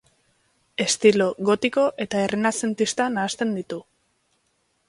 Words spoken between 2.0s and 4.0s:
eta errenazentista nahasten ditu.